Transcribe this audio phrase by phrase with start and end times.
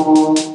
[0.00, 0.54] Oh.